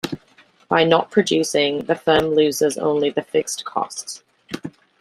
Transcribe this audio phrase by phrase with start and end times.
[0.67, 4.23] By not producing, the firm loses only the fixed costs.